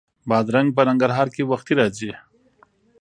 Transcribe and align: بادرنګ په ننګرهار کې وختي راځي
بادرنګ 0.29 0.69
په 0.75 0.81
ننګرهار 0.87 1.27
کې 1.35 1.43
وختي 1.51 1.73
راځي 1.79 2.11